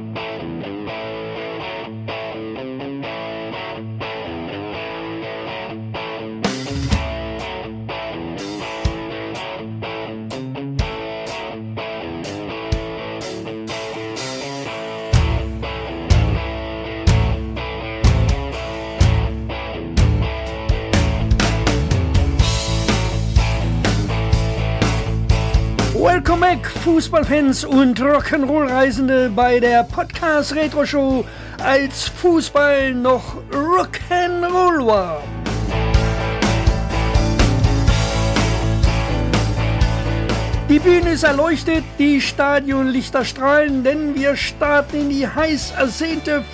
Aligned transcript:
Bye. 0.00 0.23
Fußballfans 26.84 27.64
und 27.64 27.98
Rock'n'Roll-Reisende 27.98 29.30
bei 29.34 29.58
der 29.58 29.84
Podcast 29.84 30.54
Retro 30.54 30.84
Show, 30.84 31.24
als 31.58 32.08
Fußball 32.08 32.92
noch 32.92 33.36
Rock'n'Roll 33.50 34.84
war. 34.84 35.22
Die 40.68 40.78
Bühne 40.78 41.12
ist 41.12 41.22
erleuchtet, 41.22 41.84
die 41.98 42.20
Stadionlichter 42.20 43.24
strahlen, 43.24 43.82
denn 43.82 44.14
wir 44.14 44.36
starten 44.36 45.00
in 45.00 45.08
die 45.08 45.26
heiß 45.26 45.72
ersehnte 45.78 46.44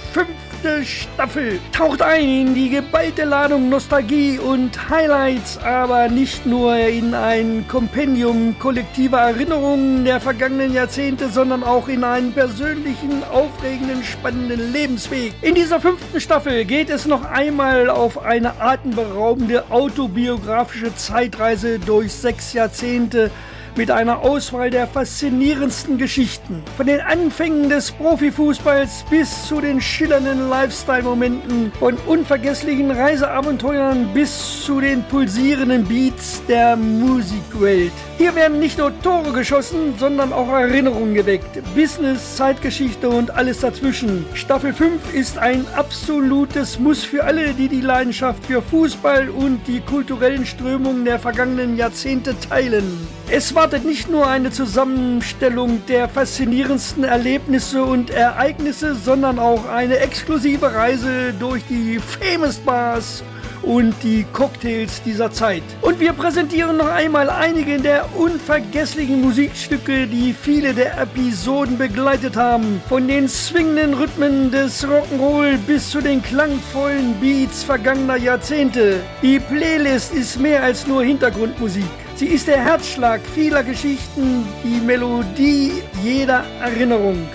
fünfte 0.61 0.85
Staffel. 0.85 1.61
Taucht 1.73 2.03
ein 2.03 2.23
in 2.23 2.55
die 2.55 2.71
geballte 2.71 3.25
Ladung 3.25 3.69
Nostalgie 3.69 4.39
und 4.39 4.91
Highlights, 4.91 5.59
aber 5.59 6.09
nicht 6.09 6.47
nur 6.47 6.77
in 6.77 7.15
ein 7.15 7.65
Kompendium 7.69 8.59
kollektiver 8.59 9.19
Erinnerungen 9.19 10.05
der 10.05 10.21
vergangenen 10.21 10.75
Jahrzehnte, 10.75 11.29
sondern 11.29 11.63
auch 11.63 11.89
in 11.89 12.05
einen 12.05 12.33
persönlichen, 12.33 13.23
aufregenden, 13.33 14.03
spannenden 14.05 14.73
Lebensweg. 14.73 15.33
In 15.43 15.55
dieser 15.55 15.81
fünften 15.81 16.21
Staffel 16.21 16.65
geht 16.65 16.91
es 16.91 17.07
noch 17.07 17.25
einmal 17.25 17.89
auf 17.89 18.23
eine 18.23 18.61
atemberaubende 18.61 19.65
autobiografische 19.71 20.95
Zeitreise 20.95 21.79
durch 21.79 22.13
sechs 22.13 22.53
Jahrzehnte 22.53 23.31
mit 23.77 23.91
einer 23.91 24.21
Auswahl 24.21 24.71
der 24.71 24.87
faszinierendsten 24.87 25.99
Geschichten. 25.99 26.63
Von 26.77 26.87
den 26.87 27.01
Anfängen 27.01 27.69
des 27.69 27.93
Profifußballs 27.93 29.05
bis 29.11 29.47
zu 29.47 29.61
den 29.61 29.81
schillernden 29.81 30.49
Lifestyle-Momenten, 30.49 31.73
von 31.79 31.97
unvergesslichen 32.07 32.91
Reiseabenteuern 32.91 34.09
bis 34.13 34.65
zu 34.65 34.81
den 34.81 35.03
pulsierenden 35.05 35.85
Beats 35.85 36.43
der 36.49 36.77
Musikwelt. 36.77 37.93
Hier 38.19 38.35
werden 38.35 38.59
nicht 38.59 38.79
nur 38.79 38.93
Tore 39.03 39.33
geschossen, 39.33 39.95
sondern 39.99 40.33
auch 40.33 40.49
Erinnerungen 40.49 41.15
geweckt. 41.15 41.63
Business, 41.75 42.37
Zeitgeschichte 42.37 43.09
und 43.09 43.31
alles 43.31 43.61
dazwischen. 43.61 44.27
Staffel 44.35 44.73
5 44.73 45.15
ist 45.15 45.39
ein 45.39 45.67
absolutes 45.75 46.79
Muss 46.79 47.05
für 47.05 47.25
alle, 47.25 47.55
die 47.55 47.69
die 47.69 47.81
Leidenschaft 47.81 48.45
für 48.45 48.61
Fußball 48.61 49.31
und 49.31 49.67
die 49.67 49.81
kulturellen 49.81 50.45
Strömungen 50.45 51.05
der 51.05 51.19
vergangenen 51.19 51.77
Jahrzehnte 51.77 52.39
teilen. 52.39 53.07
Es 53.33 53.55
wartet 53.55 53.85
nicht 53.85 54.11
nur 54.11 54.27
eine 54.27 54.51
Zusammenstellung 54.51 55.87
der 55.87 56.09
faszinierendsten 56.09 57.05
Erlebnisse 57.05 57.85
und 57.85 58.11
Ereignisse, 58.11 58.97
sondern 58.97 59.39
auch 59.39 59.69
eine 59.69 59.99
exklusive 59.99 60.75
Reise 60.75 61.33
durch 61.39 61.63
die 61.71 62.01
Famous 62.01 62.57
Bars 62.57 63.23
und 63.63 63.95
die 64.03 64.27
Cocktails 64.33 65.01
dieser 65.05 65.31
Zeit. 65.31 65.63
Und 65.81 66.01
wir 66.01 66.13
präsentieren 66.13 66.79
noch 66.79 66.89
einmal 66.89 67.31
einige 67.31 67.79
der 67.79 68.05
unvergesslichen 68.17 69.21
Musikstücke, 69.21 70.09
die 70.09 70.33
viele 70.33 70.75
der 70.75 71.01
Episoden 71.01 71.79
begleitet 71.79 72.37
haben. 72.37 72.83
Von 72.89 73.07
den 73.07 73.29
swingenden 73.29 73.95
Rhythmen 73.95 74.51
des 74.51 74.85
Rock'n'Roll 74.85 75.57
bis 75.69 75.91
zu 75.91 76.01
den 76.01 76.21
klangvollen 76.21 77.15
Beats 77.21 77.63
vergangener 77.63 78.17
Jahrzehnte. 78.17 78.97
Die 79.23 79.39
Playlist 79.39 80.15
ist 80.15 80.41
mehr 80.41 80.65
als 80.65 80.89
nur 80.89 81.05
Hintergrundmusik. 81.05 82.10
Sie 82.21 82.27
ist 82.27 82.49
der 82.49 82.63
Herzschlag 82.63 83.23
vieler 83.35 83.63
Geschichten, 83.63 84.47
die 84.63 84.79
Melodie 84.79 85.73
jeder 86.05 86.45
Erinnerung. 86.61 87.27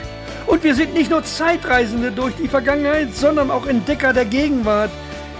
Und 0.45 0.63
wir 0.63 0.75
sind 0.75 0.93
nicht 0.93 1.09
nur 1.09 1.23
Zeitreisende 1.23 2.11
durch 2.11 2.35
die 2.35 2.47
Vergangenheit, 2.47 3.15
sondern 3.15 3.49
auch 3.49 3.65
Entdecker 3.65 4.13
der 4.13 4.25
Gegenwart. 4.25 4.91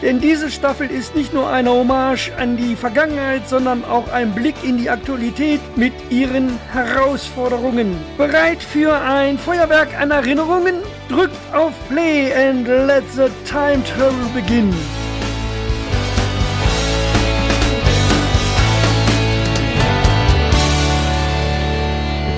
Denn 0.01 0.19
diese 0.19 0.49
Staffel 0.49 0.89
ist 0.89 1.15
nicht 1.15 1.31
nur 1.31 1.47
eine 1.47 1.69
Hommage 1.69 2.31
an 2.39 2.57
die 2.57 2.75
Vergangenheit, 2.75 3.47
sondern 3.47 3.85
auch 3.85 4.11
ein 4.11 4.31
Blick 4.31 4.55
in 4.63 4.79
die 4.79 4.89
Aktualität 4.89 5.59
mit 5.77 5.93
ihren 6.09 6.57
Herausforderungen. 6.73 7.95
Bereit 8.17 8.63
für 8.63 8.95
ein 8.99 9.37
Feuerwerk 9.37 9.89
an 9.99 10.09
Erinnerungen? 10.09 10.77
Drückt 11.07 11.37
auf 11.53 11.73
Play 11.87 12.33
and 12.33 12.67
let 12.67 13.03
the 13.13 13.29
time 13.47 13.83
travel 13.83 14.25
begin. 14.33 14.73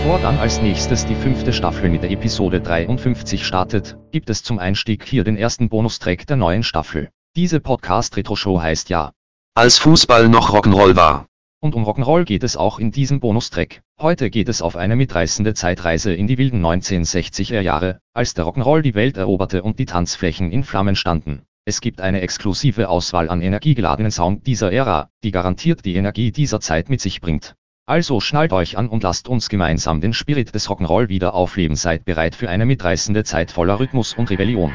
Bevor 0.07 0.21
dann 0.21 0.37
als 0.37 0.61
nächstes 0.61 1.05
die 1.05 1.15
fünfte 1.15 1.51
Staffel 1.51 1.89
mit 1.89 2.01
der 2.01 2.11
Episode 2.11 2.61
53 2.61 3.45
startet, 3.45 3.97
gibt 4.13 4.29
es 4.29 4.41
zum 4.41 4.57
Einstieg 4.57 5.03
hier 5.03 5.25
den 5.25 5.35
ersten 5.35 5.67
Bonustrack 5.67 6.25
der 6.25 6.37
neuen 6.37 6.63
Staffel. 6.63 7.09
Diese 7.35 7.59
Podcast-Retro-Show 7.59 8.61
heißt 8.61 8.87
ja, 8.89 9.11
als 9.53 9.79
Fußball 9.79 10.29
noch 10.29 10.51
Rock'n'Roll 10.53 10.95
war. 10.95 11.25
Und 11.59 11.75
um 11.75 11.83
Rock'n'Roll 11.83 12.23
geht 12.23 12.45
es 12.45 12.55
auch 12.55 12.79
in 12.79 12.91
diesem 12.91 13.19
Bonustrack. 13.19 13.81
Heute 13.99 14.29
geht 14.29 14.47
es 14.47 14.61
auf 14.61 14.77
eine 14.77 14.95
mitreißende 14.95 15.53
Zeitreise 15.55 16.13
in 16.13 16.27
die 16.27 16.37
wilden 16.37 16.65
1960er 16.65 17.59
Jahre, 17.59 17.99
als 18.13 18.33
der 18.33 18.45
Rock'n'Roll 18.45 18.83
die 18.83 18.95
Welt 18.95 19.17
eroberte 19.17 19.61
und 19.61 19.77
die 19.77 19.85
Tanzflächen 19.85 20.53
in 20.53 20.63
Flammen 20.63 20.95
standen. 20.95 21.41
Es 21.65 21.81
gibt 21.81 21.99
eine 21.99 22.21
exklusive 22.21 22.87
Auswahl 22.87 23.27
an 23.27 23.41
energiegeladenen 23.41 24.11
Sound 24.13 24.47
dieser 24.47 24.71
Ära, 24.71 25.09
die 25.25 25.31
garantiert 25.31 25.83
die 25.83 25.95
Energie 25.95 26.31
dieser 26.31 26.61
Zeit 26.61 26.89
mit 26.89 27.01
sich 27.01 27.19
bringt. 27.19 27.57
Also 27.89 28.19
schnallt 28.19 28.51
euch 28.51 28.77
an 28.77 28.89
und 28.89 29.03
lasst 29.03 29.29
uns 29.29 29.47
gemeinsam 29.47 30.01
den 30.01 30.11
Spirit 30.11 30.53
des 30.53 30.69
Rock'n'Roll 30.69 31.07
wieder 31.07 31.33
aufleben. 31.33 31.77
Seid 31.77 32.03
bereit 32.03 32.35
für 32.35 32.49
eine 32.49 32.65
mitreißende 32.65 33.23
Zeit 33.23 33.49
voller 33.49 33.79
Rhythmus 33.79 34.13
und 34.13 34.29
Rebellion. 34.29 34.73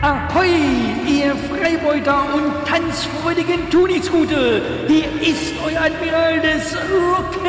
Ahoi, 0.00 0.48
ihr 1.06 1.36
Freibeuter 1.36 2.24
und 2.34 2.66
tanzfreudigen 2.66 3.68
Tunichtsgute! 3.68 4.62
Hier 4.88 5.04
ist 5.20 5.52
euer 5.62 5.82
Admiral 5.82 6.40
des 6.40 6.74
Rock'n'Roll 6.74 7.44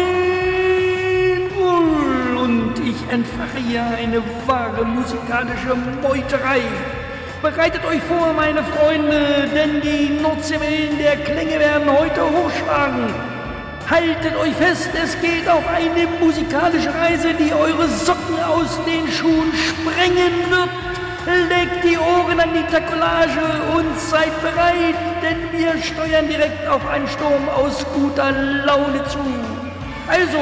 und 2.44 2.74
ich 2.80 3.10
entfache 3.10 3.58
hier 3.66 3.86
eine 3.86 4.22
wahre 4.46 4.84
musikalische 4.84 5.78
Meuterei. 6.02 6.60
Bereitet 7.42 7.86
euch 7.86 8.02
vor, 8.04 8.34
meine 8.34 8.64
Freunde, 8.64 9.48
denn 9.54 9.82
die 9.82 10.10
Nordseewellen 10.22 10.98
der 10.98 11.18
Klänge 11.18 11.60
werden 11.60 11.90
heute 11.92 12.22
hochschlagen. 12.24 13.14
Haltet 13.90 14.36
euch 14.38 14.56
fest, 14.56 14.90
es 15.04 15.20
geht 15.22 15.48
auf 15.48 15.64
eine 15.68 16.08
musikalische 16.20 16.94
Reise, 16.94 17.34
die 17.34 17.54
eure 17.54 17.88
Socken 17.88 18.42
aus 18.44 18.80
den 18.86 19.12
Schuhen 19.12 19.54
sprengen 19.54 20.50
wird. 20.50 20.70
Legt 21.50 21.84
die 21.84 21.98
Ohren 21.98 22.40
an 22.40 22.50
die 22.54 22.72
Takolage 22.72 23.42
und 23.76 24.00
seid 24.00 24.42
bereit, 24.42 24.96
denn 25.22 25.60
wir 25.60 25.82
steuern 25.84 26.28
direkt 26.28 26.68
auf 26.68 26.88
einen 26.88 27.08
Sturm 27.08 27.50
aus 27.50 27.86
guter 27.94 28.32
Laune 28.32 29.04
zu. 29.06 29.20
Also, 30.08 30.38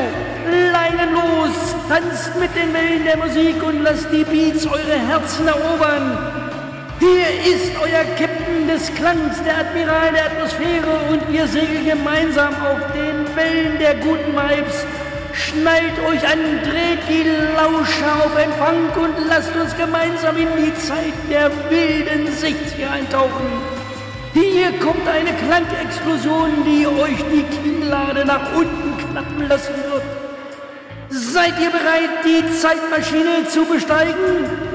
Leinen 0.45 1.13
los, 1.13 1.75
tanzt 1.89 2.37
mit 2.37 2.53
den 2.55 2.73
Wellen 2.73 3.05
der 3.05 3.17
Musik 3.17 3.63
und 3.63 3.81
lasst 3.83 4.07
die 4.11 4.23
Beats 4.25 4.65
eure 4.65 4.99
Herzen 5.07 5.47
erobern. 5.47 6.52
Hier 7.03 7.53
ist 7.53 7.73
euer 7.81 8.05
Captain 8.17 8.65
des 8.65 8.87
Klangs, 8.95 9.35
der 9.43 9.57
Admiral 9.57 10.13
der 10.13 10.27
Atmosphäre 10.27 11.01
und 11.11 11.29
wir 11.33 11.45
segeln 11.47 11.85
gemeinsam 11.85 12.53
auf 12.63 12.79
den 12.93 13.35
Wellen 13.35 13.77
der 13.77 13.95
guten 13.95 14.31
Vibes. 14.31 14.85
Schnallt 15.33 15.99
euch 16.07 16.25
an, 16.25 16.39
dreht 16.63 17.03
die 17.09 17.27
Lauscher 17.57 18.23
auf 18.23 18.37
Empfang 18.41 18.87
und 19.03 19.27
lasst 19.27 19.53
uns 19.53 19.75
gemeinsam 19.75 20.37
in 20.37 20.47
die 20.55 20.73
Zeit 20.75 21.13
der 21.29 21.51
wilden 21.69 22.25
60er 22.25 22.89
eintauchen. 22.89 23.51
Hier 24.33 24.71
kommt 24.79 25.05
eine 25.05 25.33
Klangexplosion, 25.33 26.63
die 26.63 26.87
euch 26.87 27.21
die 27.33 27.43
Kinnlade 27.43 28.23
nach 28.23 28.55
unten 28.55 28.97
knappen 28.97 29.49
lassen 29.49 29.75
wird. 29.91 30.03
Seid 31.09 31.59
ihr 31.59 31.69
bereit, 31.69 32.23
die 32.23 32.49
Zeitmaschine 32.57 33.45
zu 33.49 33.65
besteigen? 33.65 34.72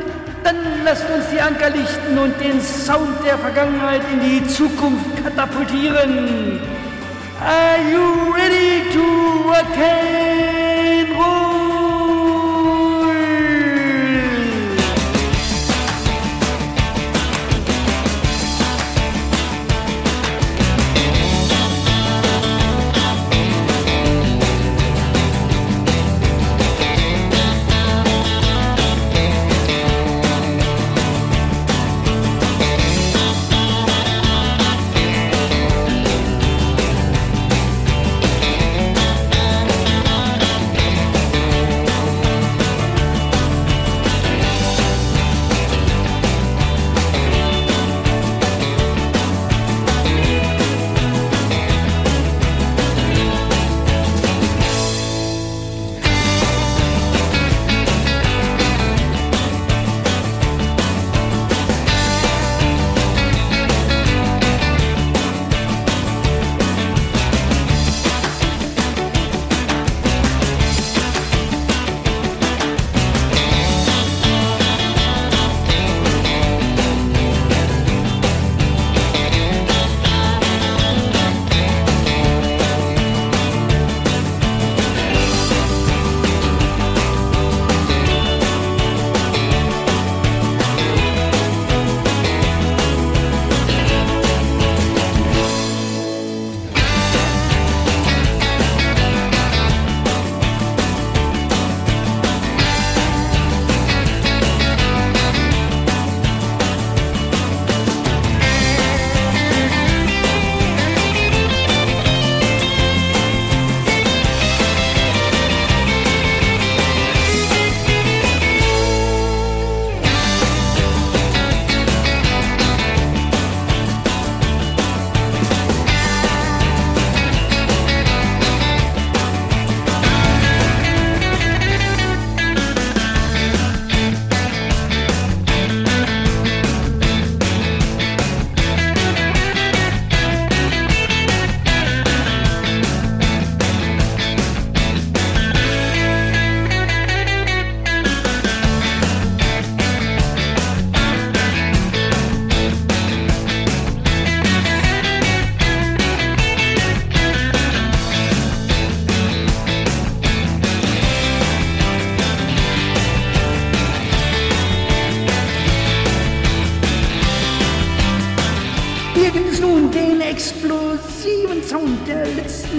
Dann 0.49 0.83
lasst 0.83 1.05
uns 1.11 1.27
die 1.31 1.39
Anker 1.39 1.69
lichten 1.69 2.17
und 2.17 2.41
den 2.41 2.59
Sound 2.63 3.23
der 3.23 3.37
Vergangenheit 3.37 4.01
in 4.11 4.21
die 4.21 4.47
Zukunft 4.47 5.23
katapultieren. 5.23 6.59
Are 7.39 7.79
you 7.93 8.33
ready 8.33 8.91
to 8.95 9.03
rock 9.47 9.77
and 9.77 11.11
roll? 11.19 11.48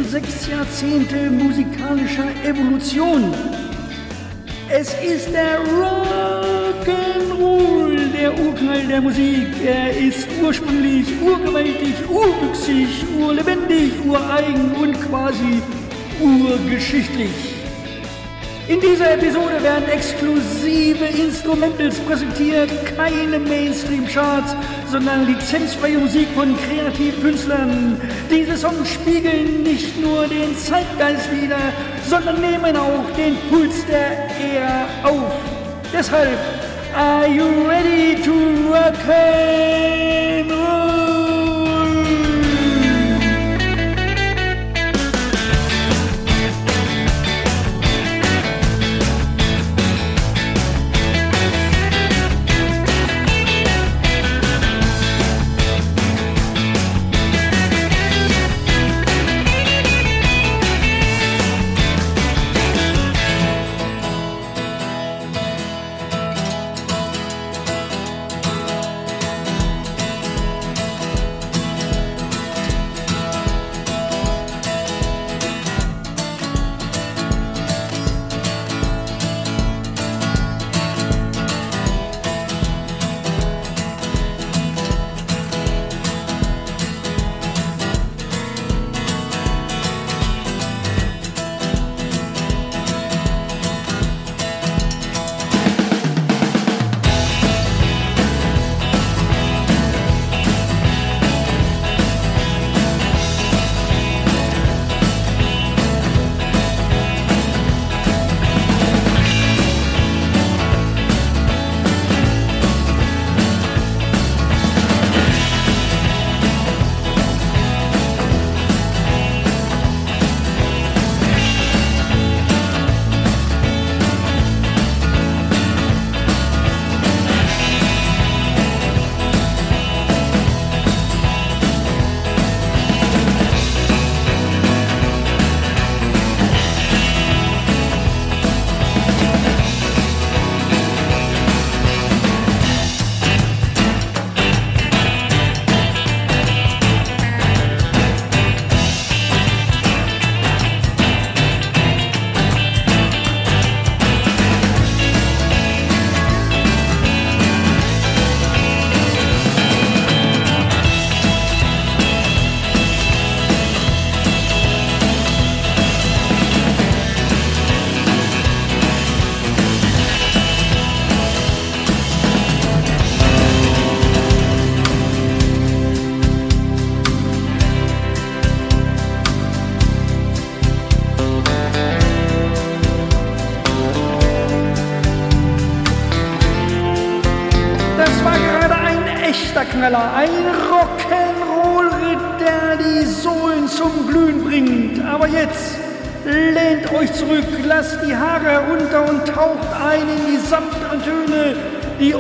Sechs 0.09 0.47
Jahrzehnte 0.47 1.29
musikalischer 1.29 2.29
Evolution. 2.43 3.31
Es 4.67 4.95
ist 5.03 5.31
der 5.31 5.59
Rock'n'Roll, 6.81 8.11
der 8.11 8.39
Urknall 8.39 8.87
der 8.87 9.01
Musik. 9.01 9.47
Er 9.63 9.95
ist 9.95 10.27
ursprünglich, 10.43 11.05
urgewaltig, 11.21 11.93
urwüchsig, 12.09 13.05
urlebendig, 13.19 13.91
ureigen 14.03 14.71
und 14.81 14.99
quasi 14.99 15.61
urgeschichtlich. 16.19 17.58
In 18.69 18.79
dieser 18.79 19.13
Episode 19.13 19.63
werden 19.63 19.89
exklusive 19.89 21.03
Instrumentals 21.03 21.97
präsentiert, 22.01 22.69
keine 22.95 23.39
Mainstream-Charts, 23.39 24.55
sondern 24.91 25.25
lizenzfreie 25.25 25.97
Musik 25.97 26.27
von 26.35 26.55
kreativen 26.55 27.19
Künstlern. 27.19 27.99
Diese 28.29 28.55
Songs 28.55 28.91
spiegeln 28.91 29.63
nicht 29.63 29.99
nur 29.99 30.27
den 30.27 30.55
Zeitgeist 30.55 31.31
wider, 31.31 31.73
sondern 32.07 32.41
nehmen 32.41 32.77
auch 32.77 33.09
den 33.17 33.37
Puls 33.49 33.83
der 33.87 34.29
Ära 34.37 34.85
auf. 35.01 35.33
Deshalb, 35.91 36.37
are 36.95 37.27
you 37.27 37.47
ready 37.67 38.21
to 38.21 38.31
rock 38.71 38.93
and 39.09 40.51
roll? 40.51 40.98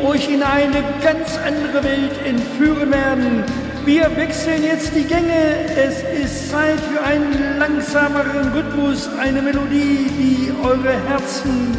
Euch 0.09 0.27
in 0.27 0.41
eine 0.41 0.83
ganz 1.03 1.37
andere 1.45 1.83
Welt 1.83 2.11
entführen 2.25 2.91
werden. 2.91 3.43
Wir 3.85 4.09
wechseln 4.15 4.63
jetzt 4.63 4.95
die 4.95 5.03
Gänge. 5.03 5.67
Es 5.75 6.01
ist 6.23 6.49
Zeit 6.49 6.79
für 6.79 7.03
einen 7.03 7.59
langsameren 7.59 8.51
Rhythmus, 8.53 9.07
eine 9.19 9.41
Melodie, 9.41 10.07
die 10.17 10.51
eure 10.63 10.93
Herzen 11.07 11.77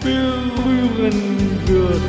berühren 0.00 1.58
wird. 1.66 2.02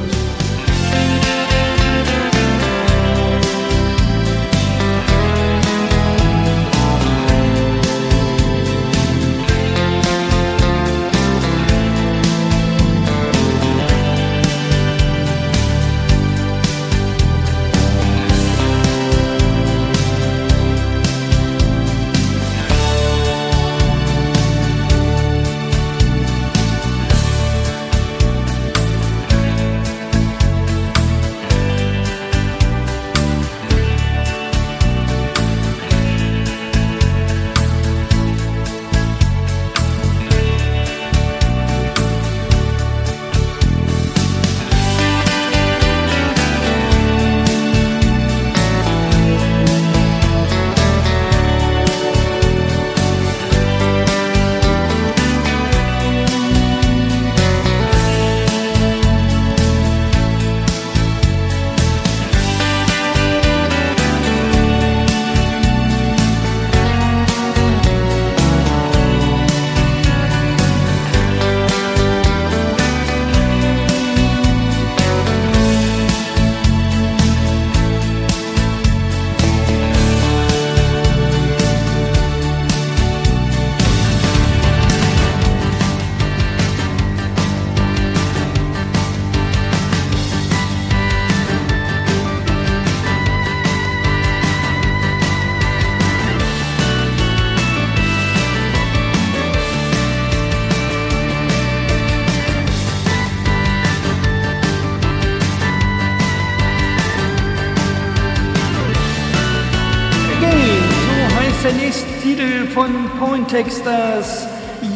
Von 112.74 113.10
Pointexters. 113.20 114.48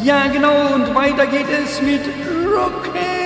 Ja, 0.02 0.26
genau, 0.26 0.74
und 0.74 0.94
weiter 0.94 1.26
geht 1.26 1.46
es 1.48 1.80
mit 1.80 2.02
Rock'n'Roll. 2.02 3.17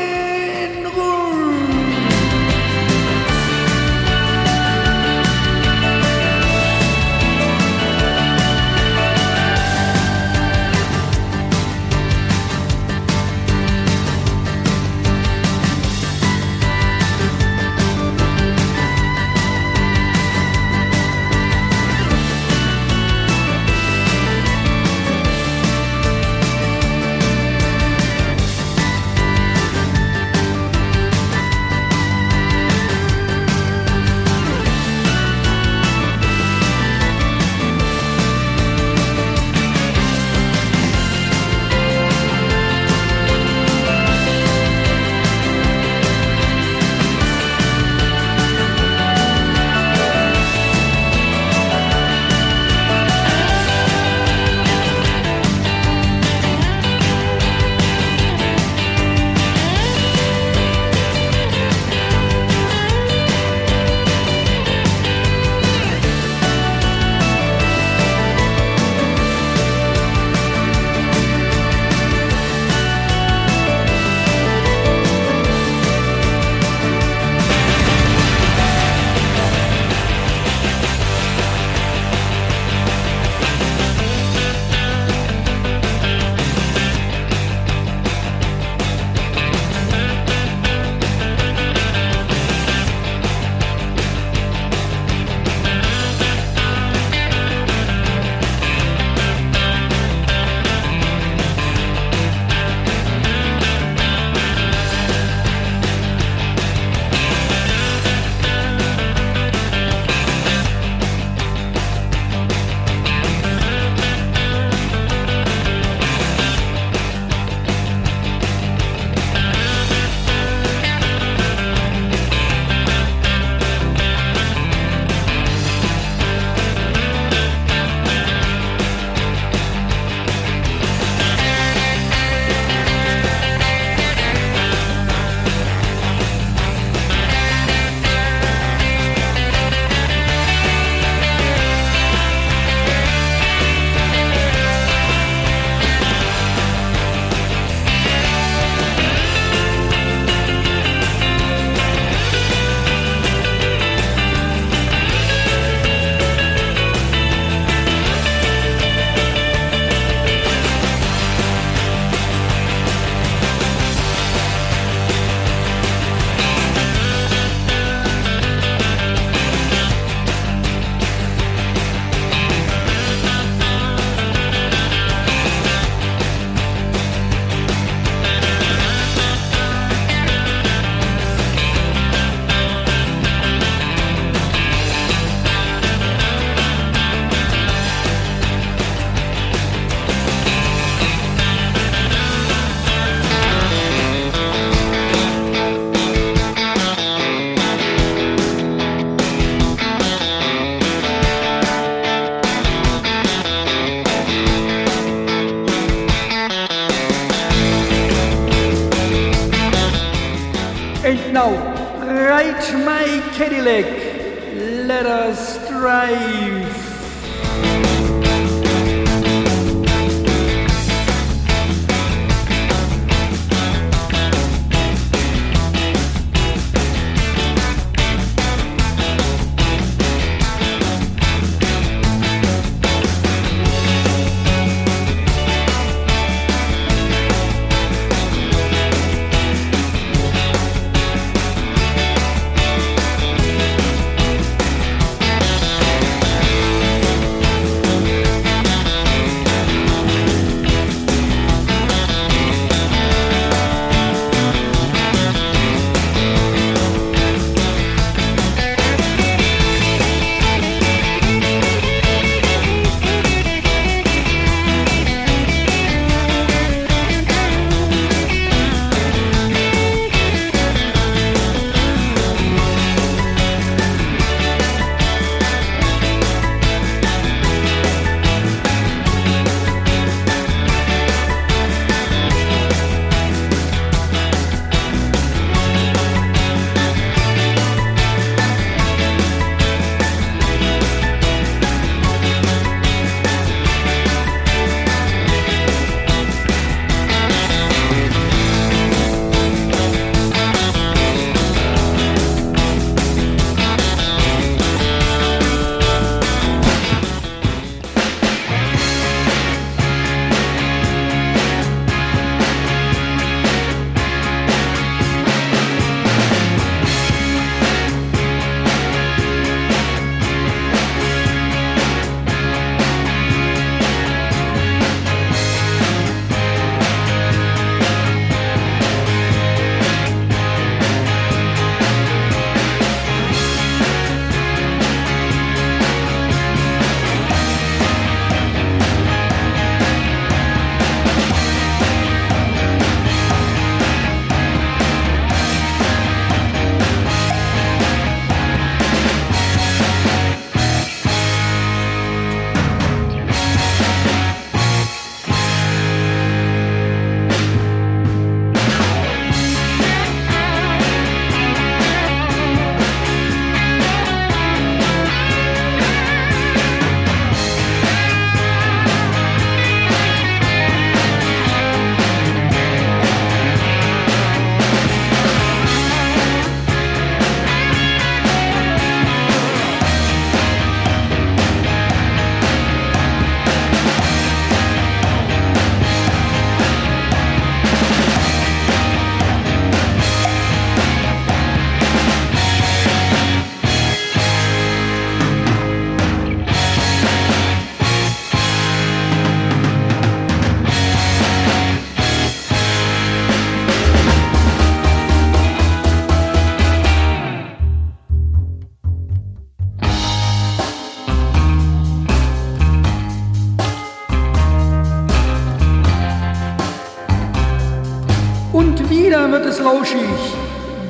Und 418.72 418.88
wieder 418.88 419.30
wird 419.30 419.44
es 419.44 419.60
lauschig. 419.60 420.00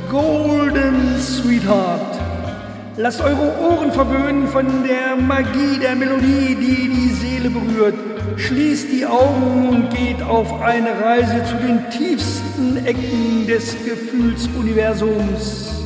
Golden 0.08 1.18
Sweetheart. 1.18 2.16
Lasst 2.96 3.20
eure 3.20 3.58
Ohren 3.58 3.90
verwöhnen 3.90 4.46
von 4.46 4.84
der 4.84 5.16
Magie 5.16 5.80
der 5.82 5.96
Melodie, 5.96 6.54
die 6.54 6.88
die 6.88 7.08
Seele 7.12 7.50
berührt. 7.50 7.96
Schließt 8.36 8.86
die 8.92 9.04
Augen 9.04 9.68
und 9.68 9.90
geht 9.90 10.22
auf 10.22 10.62
eine 10.62 10.90
Reise 11.00 11.42
zu 11.44 11.56
den 11.56 11.90
tiefsten 11.90 12.76
Ecken 12.86 13.48
des 13.48 13.74
Gefühlsuniversums. 13.84 15.81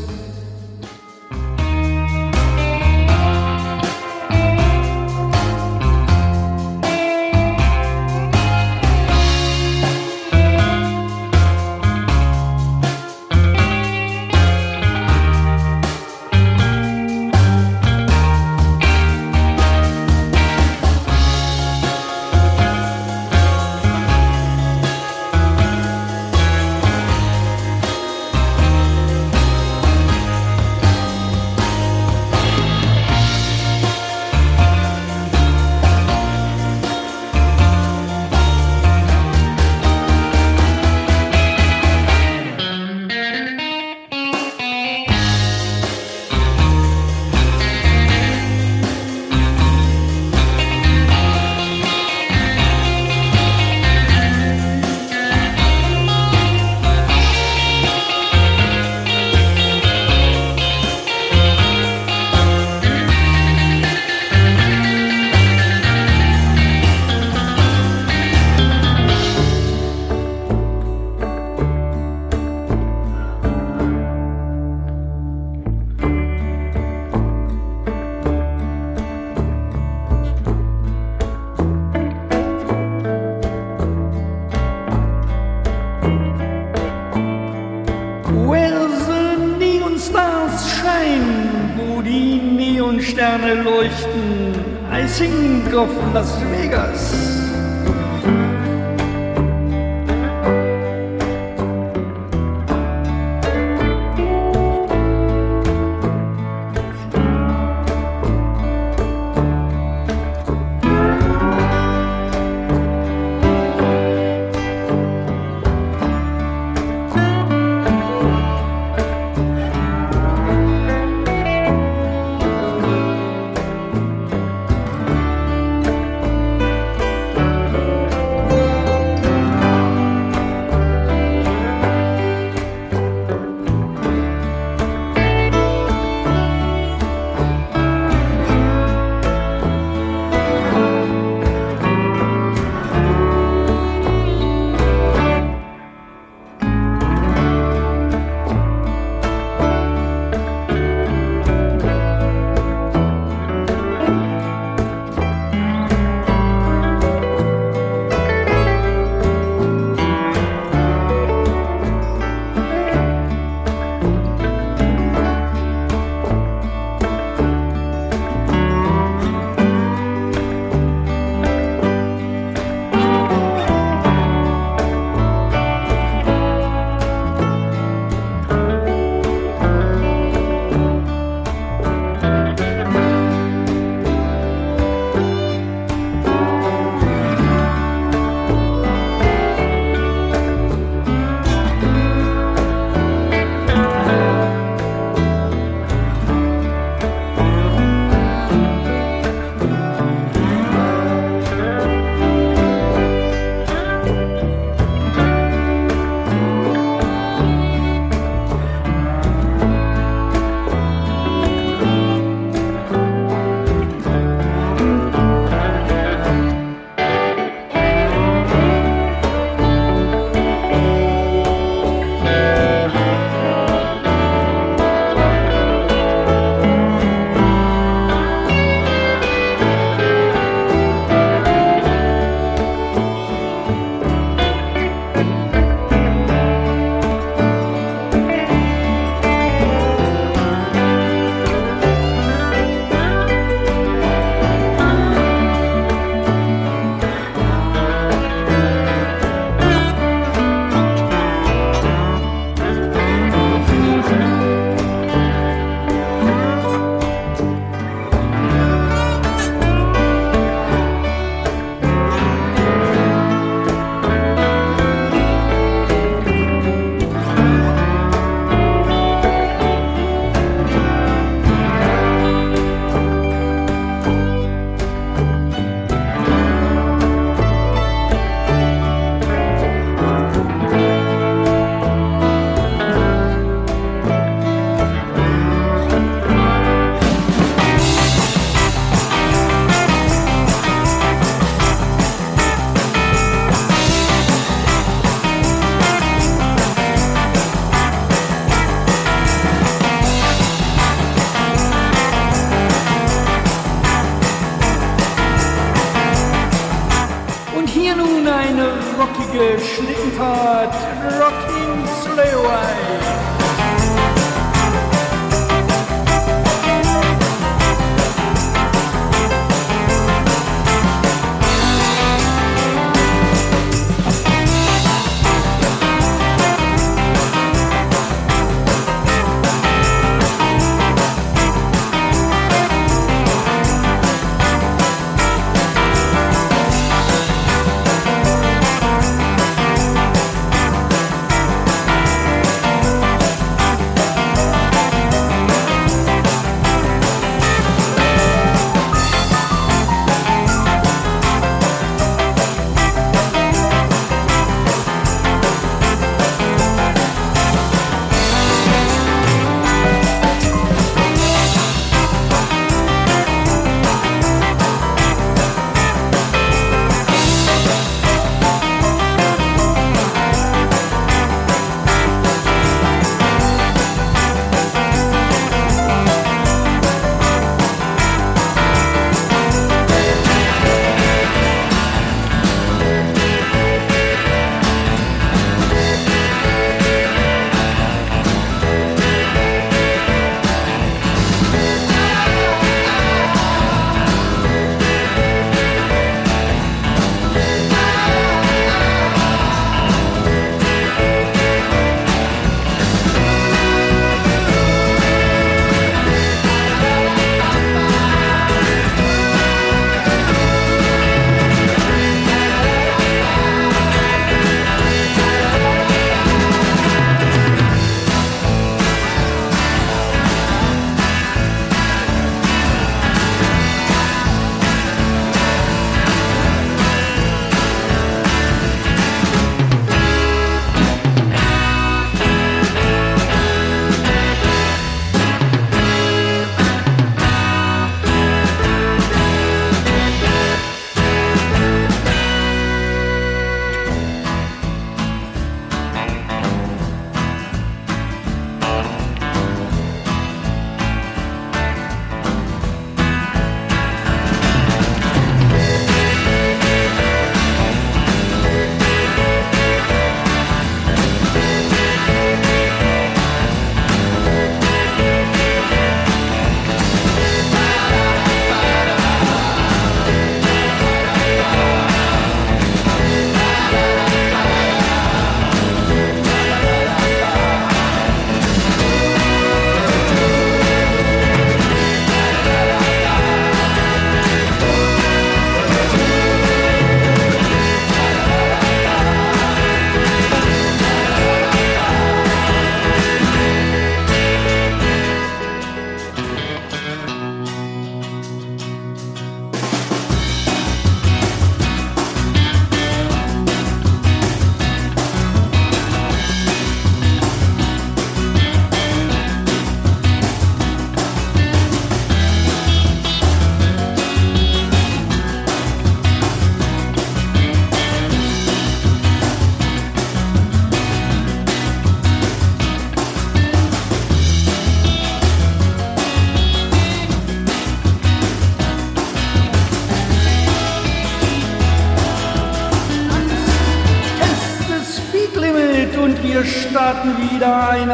끝났어요. 96.07 96.46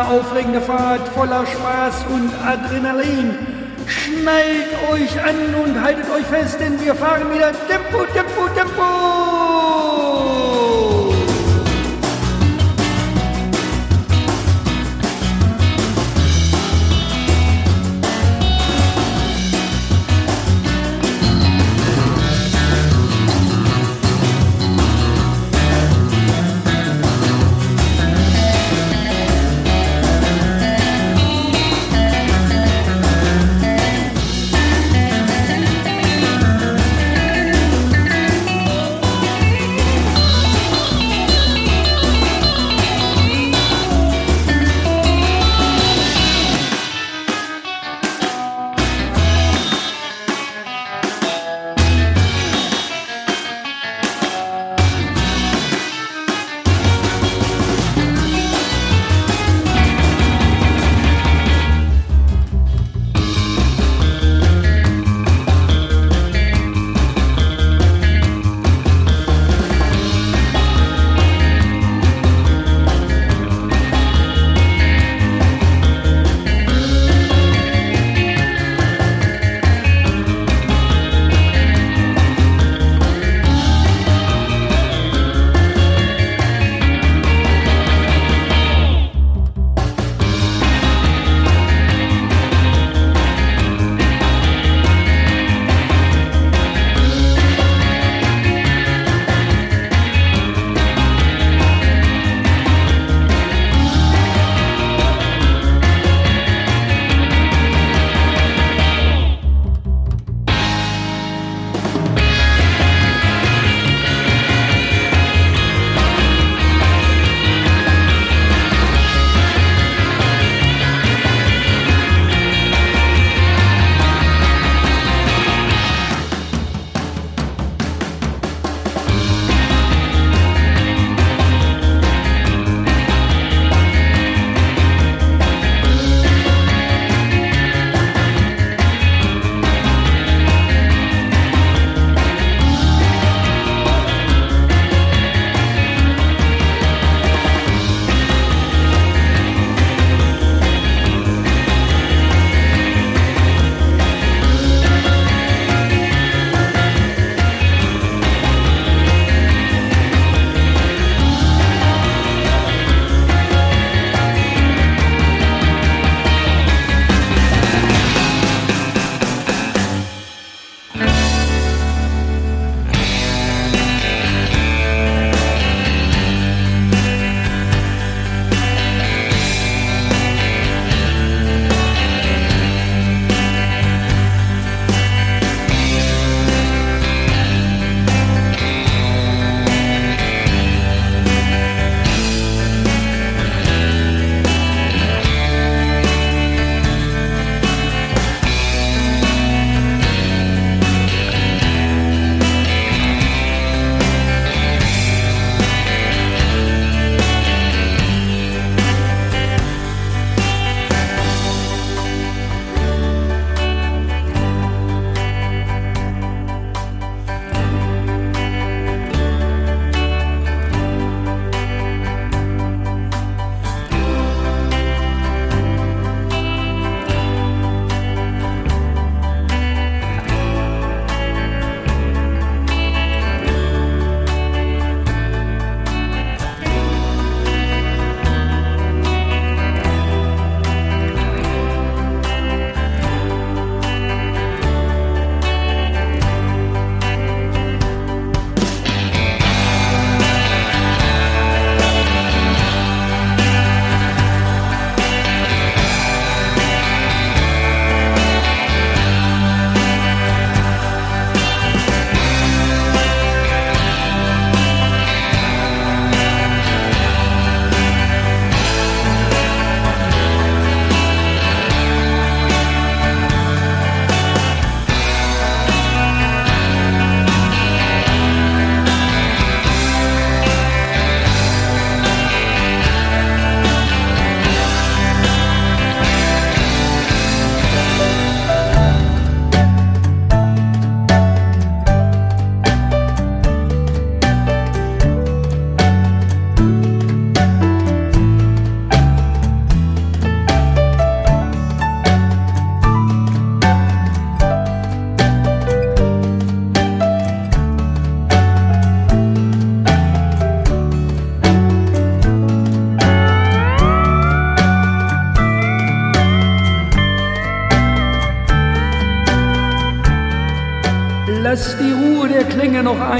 Eine 0.03 0.21
aufregende 0.21 0.61
Fahrt 0.61 1.07
voller 1.09 1.45
Spaß 1.47 2.07
und 2.11 2.31
Adrenalin. 2.45 3.35
Schnallt 3.87 4.73
euch 4.93 5.23
an 5.23 5.55
und 5.63 5.81
haltet 5.83 6.11
euch 6.11 6.27
fest, 6.27 6.59
denn 6.61 6.81
wir 6.81 6.95
fahren 6.95 7.33
wieder 7.33 7.53
Tempo, 7.69 8.05
Tempo! 8.13 8.42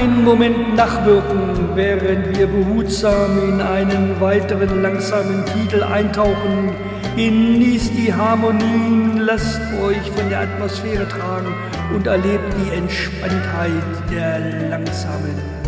Einen 0.03 0.25
Moment 0.25 0.75
nachwirken, 0.75 1.75
während 1.75 2.37
wir 2.37 2.47
behutsam 2.47 3.39
in 3.47 3.61
einen 3.61 4.19
weiteren 4.19 4.81
langsamen 4.81 5.45
Titel 5.45 5.81
eintauchen. 5.81 6.71
Genießt 7.15 7.93
die 7.97 8.13
Harmonien, 8.13 9.19
lasst 9.19 9.61
euch 9.81 10.11
von 10.11 10.29
der 10.29 10.41
Atmosphäre 10.41 11.07
tragen 11.07 11.53
und 11.95 12.05
erlebt 12.07 12.53
die 12.57 12.75
Entspanntheit 12.75 14.11
der 14.11 14.39
langsamen 14.69 15.62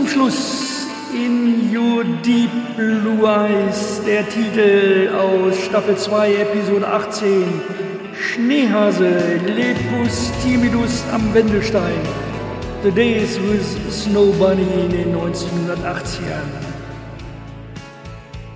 zum 0.00 0.08
Schluss 0.08 0.86
In 1.12 1.76
Your 1.76 2.04
Deep 2.24 2.50
Blue 2.74 3.28
Eyes, 3.28 4.00
der 4.06 4.26
Titel 4.26 5.10
aus 5.14 5.58
Staffel 5.58 5.94
2, 5.94 6.36
Episode 6.36 6.88
18. 6.88 7.44
Schneehase, 8.14 9.10
Lepus 9.44 10.30
timidus 10.42 11.02
am 11.12 11.34
Wendelstein. 11.34 12.00
The 12.82 12.90
Days 12.90 13.38
with 13.42 13.76
Snow 13.90 14.32
Bunny 14.38 14.66
in 14.84 14.90
den 14.90 15.14
1980ern. 15.14 16.48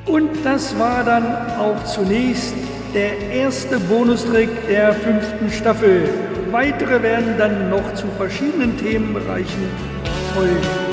Und 0.07 0.31
das 0.45 0.79
war 0.79 1.05
dann 1.05 1.27
auch 1.59 1.85
zunächst 1.85 2.55
der 2.95 3.19
erste 3.19 3.79
Bonustrick 3.81 4.49
der 4.67 4.95
fünften 4.95 5.51
Staffel. 5.51 6.09
Weitere 6.51 7.03
werden 7.03 7.35
dann 7.37 7.69
noch 7.69 7.93
zu 7.93 8.07
verschiedenen 8.17 8.79
Themenbereichen 8.79 9.65
folgen. 10.35 10.84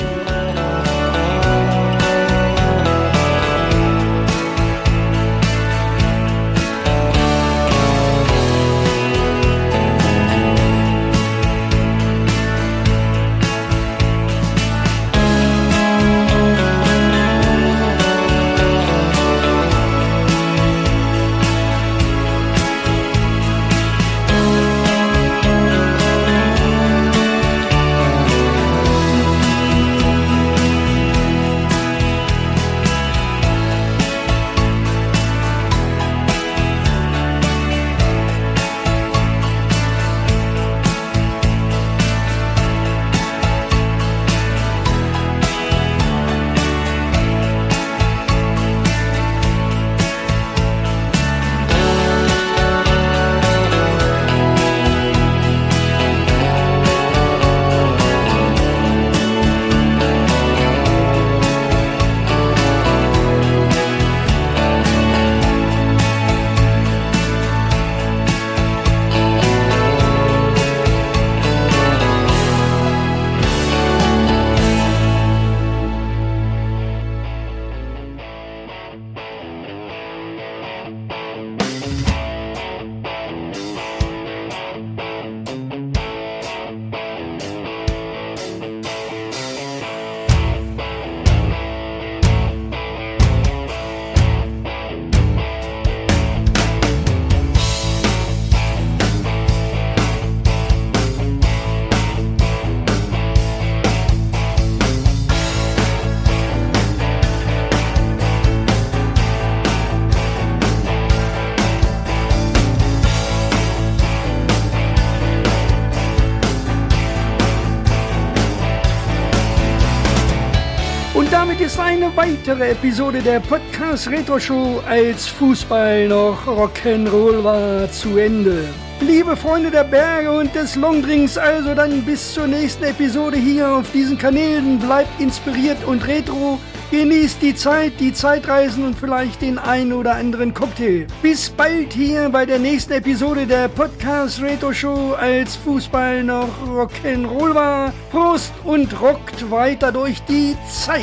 Weitere 122.14 122.70
Episode 122.70 123.22
der 123.22 123.40
Podcast 123.40 124.08
Retro 124.10 124.38
Show 124.38 124.82
als 124.88 125.28
Fußball 125.28 126.08
noch 126.08 126.46
Rock'n'Roll 126.46 127.42
war 127.42 127.90
zu 127.90 128.18
Ende. 128.18 128.68
Liebe 129.00 129.36
Freunde 129.36 129.70
der 129.70 129.84
Berge 129.84 130.30
und 130.30 130.54
des 130.54 130.76
Longdrinks, 130.76 131.38
also 131.38 131.74
dann 131.74 132.02
bis 132.02 132.34
zur 132.34 132.46
nächsten 132.46 132.84
Episode 132.84 133.36
hier 133.36 133.68
auf 133.68 133.90
diesen 133.92 134.18
Kanälen. 134.18 134.78
Bleibt 134.78 135.20
inspiriert 135.20 135.78
und 135.86 136.06
retro. 136.06 136.58
Genießt 136.90 137.40
die 137.40 137.54
Zeit, 137.54 137.94
die 137.98 138.12
Zeitreisen 138.12 138.84
und 138.84 138.98
vielleicht 138.98 139.40
den 139.40 139.58
ein 139.58 139.92
oder 139.92 140.14
anderen 140.14 140.52
Cocktail. 140.52 141.06
Bis 141.22 141.48
bald 141.48 141.92
hier 141.94 142.28
bei 142.28 142.44
der 142.44 142.58
nächsten 142.58 142.92
Episode 142.92 143.46
der 143.46 143.68
Podcast 143.68 144.42
Retro 144.42 144.72
Show 144.72 145.14
als 145.18 145.56
Fußball 145.56 146.22
noch 146.22 146.50
Rock'n'Roll 146.66 147.54
war. 147.54 147.92
Prost 148.10 148.52
und 148.64 149.00
rockt 149.00 149.50
weiter 149.50 149.90
durch 149.90 150.22
die 150.24 150.54
Zeit. 150.70 151.02